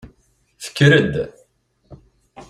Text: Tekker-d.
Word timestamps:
Tekker-d. 0.63 1.15